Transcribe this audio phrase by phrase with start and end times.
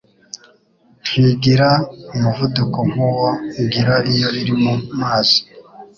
[1.09, 1.69] ntigira
[2.15, 3.29] umuvuduko nk'uwo
[3.61, 5.39] igira iyo iri mu mazi.